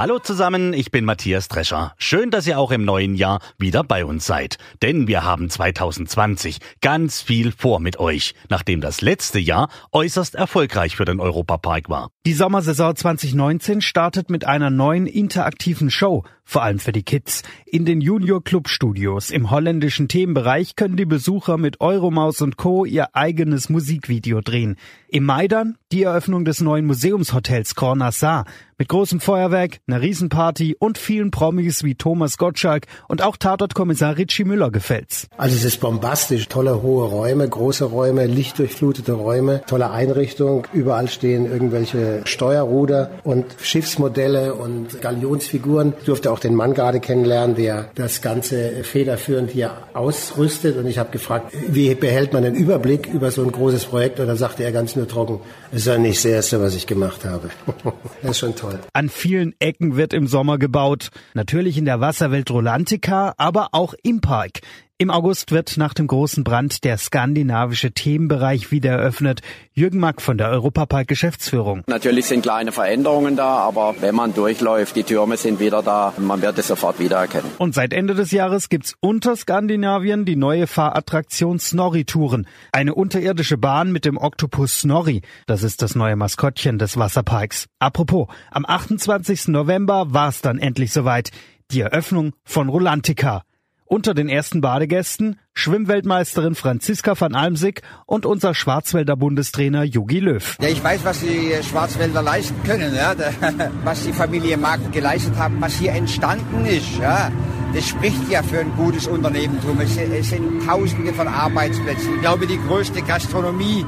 [0.00, 1.92] Hallo zusammen, ich bin Matthias Drescher.
[1.98, 4.56] Schön, dass ihr auch im neuen Jahr wieder bei uns seid.
[4.80, 10.94] Denn wir haben 2020 ganz viel vor mit euch, nachdem das letzte Jahr äußerst erfolgreich
[10.94, 12.10] für den Europapark war.
[12.26, 17.42] Die Sommersaison 2019 startet mit einer neuen interaktiven Show, vor allem für die Kids.
[17.66, 22.86] In den Junior Club Studios im holländischen Themenbereich können die Besucher mit Euromaus und Co.
[22.86, 24.76] ihr eigenes Musikvideo drehen.
[25.10, 25.46] Im Mai
[25.92, 28.44] die Eröffnung des neuen Museumshotels Cornassar
[28.78, 34.44] mit großem Feuerwerk, einer Riesenparty und vielen Promis wie Thomas Gottschalk und auch Tatortkommissar Richie
[34.44, 35.28] Müller gefällt's.
[35.36, 41.50] Also es ist bombastisch, tolle hohe Räume, große Räume, lichtdurchflutete Räume, tolle Einrichtung, überall stehen
[41.50, 45.94] irgendwelche Steuerruder und Schiffsmodelle und Galionsfiguren.
[46.02, 51.10] Ich auch den Mann gerade kennenlernen, der das Ganze federführend hier ausrüstet und ich habe
[51.10, 54.72] gefragt, wie behält man den Überblick über so ein großes Projekt und da sagte er
[54.72, 55.40] ganz nur trocken,
[55.72, 57.50] es ja nicht das Erste, was ich gemacht habe.
[58.22, 58.78] das ist schon toll.
[58.92, 61.10] An vielen Ecken wird im Sommer gebaut.
[61.34, 64.60] Natürlich in der Wasserwelt Rolantica, aber auch im Park.
[65.00, 69.42] Im August wird nach dem großen Brand der skandinavische Themenbereich wieder eröffnet.
[69.72, 71.84] Jürgen Mack von der Europapark Geschäftsführung.
[71.86, 76.42] Natürlich sind kleine Veränderungen da, aber wenn man durchläuft, die Türme sind wieder da, man
[76.42, 77.48] wird es sofort wiedererkennen.
[77.58, 82.48] Und seit Ende des Jahres gibt's unter Skandinavien die neue Fahrattraktion Snorri-Touren.
[82.72, 85.22] Eine unterirdische Bahn mit dem Oktopus Snorri.
[85.46, 87.66] Das ist das neue Maskottchen des Wasserparks.
[87.78, 89.46] Apropos, am 28.
[89.46, 91.30] November war's dann endlich soweit.
[91.70, 93.42] Die Eröffnung von Rolantica.
[93.90, 100.56] Unter den ersten Badegästen Schwimmweltmeisterin Franziska van Almsick und unser Schwarzwälder Bundestrainer Jogi Löw.
[100.60, 103.14] Ja, ich weiß, was die Schwarzwälder leisten können, ja?
[103.84, 106.98] was die Familie Markt geleistet haben, was hier entstanden ist.
[106.98, 107.32] Ja?
[107.74, 109.78] Das spricht ja für ein gutes Unternehmertum.
[109.80, 112.14] Es sind Tausende von Arbeitsplätzen.
[112.14, 113.84] Ich glaube, die größte Gastronomie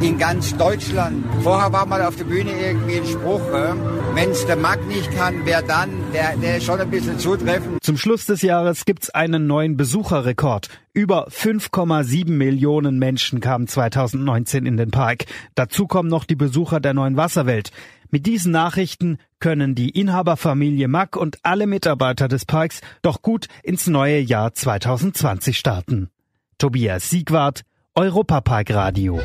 [0.00, 1.24] in ganz Deutschland.
[1.42, 3.74] Vorher war mal auf der Bühne irgendwie ein Spruch, äh,
[4.14, 5.90] wenn es der Markt nicht kann, wer dann?
[6.14, 7.82] Der, der ist schon ein bisschen zutreffend.
[7.82, 10.68] Zum Schluss des Jahres gibt's einen neuen Besucherrekord.
[10.92, 15.26] Über 5,7 Millionen Menschen kamen 2019 in den Park.
[15.54, 17.70] Dazu kommen noch die Besucher der neuen Wasserwelt.
[18.10, 23.86] Mit diesen Nachrichten können die Inhaberfamilie Mack und alle Mitarbeiter des Parks doch gut ins
[23.86, 26.08] neue Jahr 2020 starten.
[26.56, 27.62] Tobias Siegwart,
[27.94, 29.20] Europapark Radio.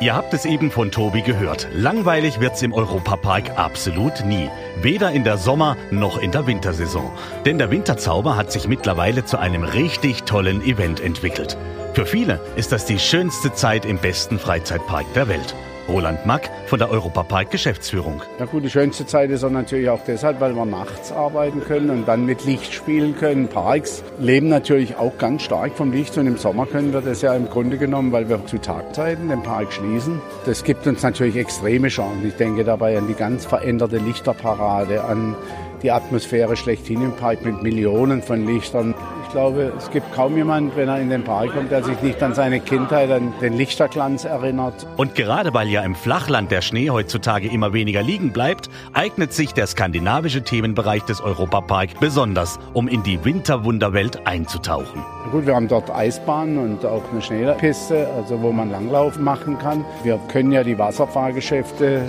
[0.00, 1.68] Ihr habt es eben von Tobi gehört.
[1.74, 4.48] Langweilig wird's im Europapark absolut nie.
[4.80, 7.12] Weder in der Sommer- noch in der Wintersaison.
[7.44, 11.56] Denn der Winterzauber hat sich mittlerweile zu einem richtig tollen Event entwickelt.
[11.92, 15.54] Für viele ist das die schönste Zeit im besten Freizeitpark der Welt.
[15.88, 18.22] Roland Mack von der Europapark Geschäftsführung.
[18.38, 22.08] Ja gut, die schönste Zeit ist natürlich auch deshalb, weil wir nachts arbeiten können und
[22.08, 23.48] dann mit Licht spielen können.
[23.48, 27.34] Parks leben natürlich auch ganz stark vom Licht und im Sommer können wir das ja
[27.34, 30.20] im Grunde genommen, weil wir zu Tagzeiten den Park schließen.
[30.46, 32.26] Das gibt uns natürlich extreme Chancen.
[32.26, 35.36] Ich denke dabei an die ganz veränderte Lichterparade, an
[35.82, 38.94] die Atmosphäre schlechthin im Park mit Millionen von Lichtern.
[39.34, 42.22] Ich glaube, es gibt kaum jemand, wenn er in den Park kommt, der sich nicht
[42.22, 44.86] an seine Kindheit, an den Lichterglanz erinnert.
[44.96, 49.52] Und gerade weil ja im Flachland der Schnee heutzutage immer weniger liegen bleibt, eignet sich
[49.52, 55.02] der skandinavische Themenbereich des Europapark besonders, um in die Winterwunderwelt einzutauchen.
[55.32, 59.84] Gut, wir haben dort Eisbahnen und auch eine Schneepiste, also wo man Langlaufen machen kann.
[60.04, 62.02] Wir können ja die Wasserfahrgeschäfte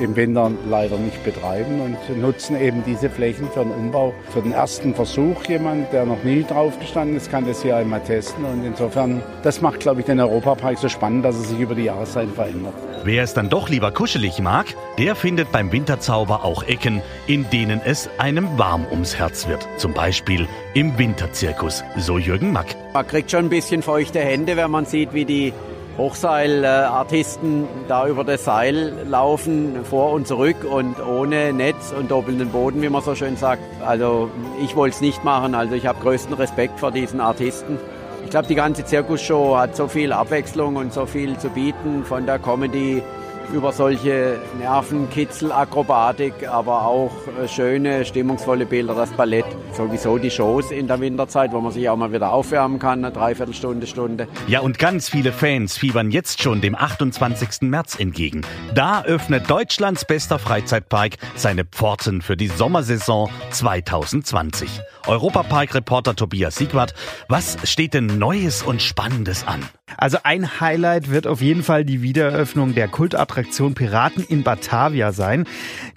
[0.00, 4.12] im Winter leider nicht betreiben und nutzen eben diese Flächen für den Umbau.
[4.30, 8.00] Für den ersten Versuch jemand, der noch nie drauf gestanden ist, kann das hier einmal
[8.00, 11.74] testen und insofern, das macht, glaube ich, den Europapark so spannend, dass er sich über
[11.74, 12.74] die Jahreszeiten verändert.
[13.04, 14.66] Wer es dann doch lieber kuschelig mag,
[14.98, 19.66] der findet beim Winterzauber auch Ecken, in denen es einem warm ums Herz wird.
[19.76, 22.76] Zum Beispiel im Winterzirkus, so Jürgen Mack.
[22.94, 25.52] Man kriegt schon ein bisschen feuchte Hände, wenn man sieht, wie die
[25.98, 32.80] Hochseilartisten da über das Seil laufen, vor und zurück und ohne Netz und doppelnden Boden,
[32.80, 33.62] wie man so schön sagt.
[33.84, 34.30] Also
[34.62, 37.78] ich wollte es nicht machen, also ich habe größten Respekt vor diesen Artisten.
[38.24, 42.24] Ich glaube, die ganze Zirkusshow hat so viel Abwechslung und so viel zu bieten, von
[42.24, 43.02] der Comedy
[43.52, 50.86] über solche Nervenkitzelakrobatik, aber auch äh, schöne, stimmungsvolle Bilder, das Ballett, sowieso die Shows in
[50.86, 54.28] der Winterzeit, wo man sich auch mal wieder aufwärmen kann, eine Dreiviertelstunde, Stunde.
[54.46, 57.62] Ja, und ganz viele Fans fiebern jetzt schon dem 28.
[57.62, 58.42] März entgegen.
[58.74, 64.80] Da öffnet Deutschlands bester Freizeitpark seine Pforten für die Sommersaison 2020.
[65.06, 66.94] Europapark-Reporter Tobias Siegwart,
[67.28, 69.62] was steht denn Neues und Spannendes an?
[69.96, 75.46] Also ein Highlight wird auf jeden Fall die Wiedereröffnung der Kultattraktion Piraten in Batavia sein.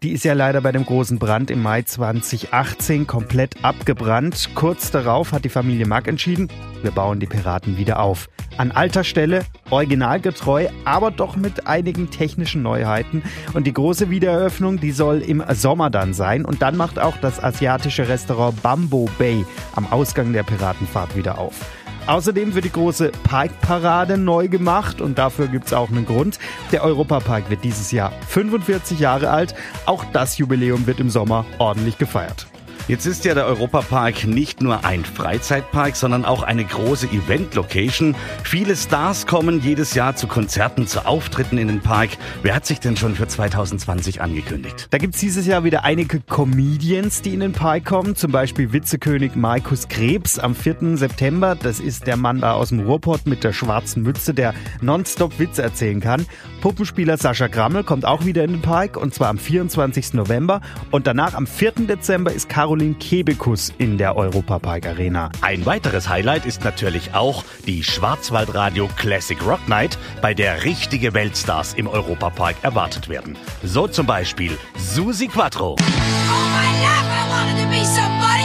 [0.04, 4.50] Die ist ja leider bei dem großen Brand im Mai 2018 komplett abgebrannt.
[4.56, 6.50] Kurz darauf hat die Familie Mack entschieden,
[6.82, 8.30] wir bauen die Piraten wieder auf.
[8.58, 13.24] An alter Stelle, originalgetreu, aber doch mit einigen technischen Neuheiten.
[13.54, 16.46] Und die große Wiedereröffnung, die soll im Sommer dann sein.
[16.46, 19.46] Und dann macht auch das asiatische Restaurant Bambo Bay
[19.76, 21.60] am Ausgang der Piratenfahrt wieder auf.
[22.07, 26.40] Außerdem wird die große Pike-Parade neu gemacht und dafür gibt es auch einen Grund.
[26.72, 29.56] Der Europapark wird dieses Jahr 45 Jahre alt.
[29.86, 32.48] Auch das Jubiläum wird im Sommer ordentlich gefeiert.
[32.88, 38.16] Jetzt ist ja der Europapark nicht nur ein Freizeitpark, sondern auch eine große Event-Location.
[38.44, 42.12] Viele Stars kommen jedes Jahr zu Konzerten, zu Auftritten in den Park.
[42.44, 44.86] Wer hat sich denn schon für 2020 angekündigt?
[44.92, 48.16] Da gibt's dieses Jahr wieder einige Comedians, die in den Park kommen.
[48.16, 50.96] Zum Beispiel Witzekönig Markus Krebs am 4.
[50.96, 51.56] September.
[51.56, 55.64] Das ist der Mann da aus dem Ruhrpott mit der schwarzen Mütze, der nonstop Witze
[55.64, 56.28] erzählen kann.
[56.66, 60.16] Puppenspieler Sascha Grammel kommt auch wieder in den Park und zwar am 24.
[60.16, 60.62] November.
[60.90, 61.74] Und danach am 4.
[61.88, 65.30] Dezember ist Caro Caroline Kebekus in der Europapark Arena.
[65.42, 71.76] Ein weiteres Highlight ist natürlich auch die Schwarzwaldradio Classic Rock Night, bei der richtige Weltstars
[71.76, 73.38] im Europapark erwartet werden.
[73.64, 75.74] So zum Beispiel Susi Quattro.
[75.74, 78.45] Oh my life, I wanted to be somebody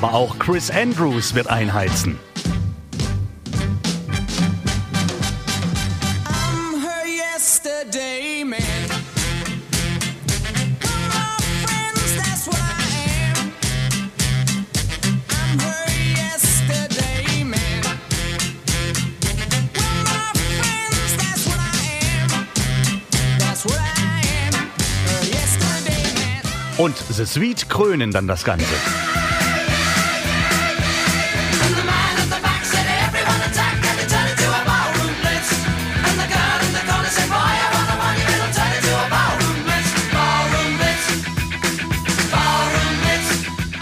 [0.00, 2.20] Aber auch Chris Andrews wird einheizen.
[26.76, 28.64] Und The Sweet krönen dann das Ganze.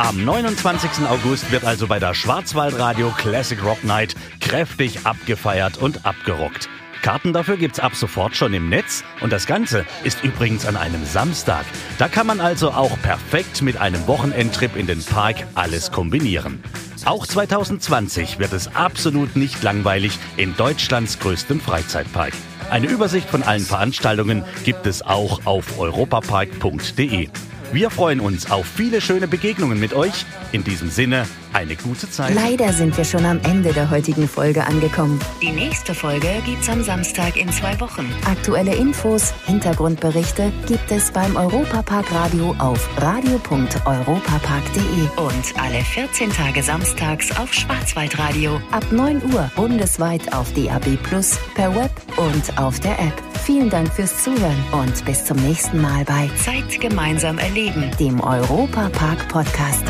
[0.07, 1.05] Am 29.
[1.09, 6.69] August wird also bei der Schwarzwaldradio Classic Rock Night kräftig abgefeiert und abgerockt.
[7.03, 11.05] Karten dafür gibt's ab sofort schon im Netz und das Ganze ist übrigens an einem
[11.05, 11.65] Samstag.
[11.99, 16.63] Da kann man also auch perfekt mit einem Wochenendtrip in den Park alles kombinieren.
[17.05, 22.33] Auch 2020 wird es absolut nicht langweilig in Deutschlands größtem Freizeitpark.
[22.71, 27.29] Eine Übersicht von allen Veranstaltungen gibt es auch auf europapark.de.
[27.77, 30.25] Wir freuen uns auf viele schöne Begegnungen mit euch.
[30.51, 31.27] In diesem Sinne,
[31.57, 32.35] eine gute Zeit.
[32.35, 35.19] Leider sind wir schon am Ende der heutigen Folge angekommen.
[35.41, 38.13] Die nächste Folge gibt's am Samstag in zwei Wochen.
[38.27, 47.35] Aktuelle Infos, Hintergrundberichte gibt es beim Europapark Radio auf radio.europapark.de und alle 14 Tage samstags
[47.39, 53.15] auf Schwarzwaldradio ab 9 Uhr bundesweit auf DAB Plus, per Web und auf der App.
[53.45, 58.91] Vielen Dank fürs Zuhören und bis zum nächsten Mal bei Zeit gemeinsam erleben, dem Europa
[58.91, 59.85] Park Podcast.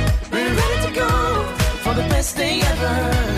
[1.96, 3.35] The best day ever.